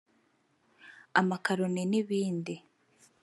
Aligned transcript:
amakaloni 1.19 1.83
n’ibindi” 1.91 2.55